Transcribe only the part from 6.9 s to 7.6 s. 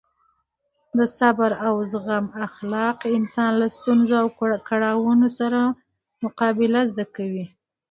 زده کوي.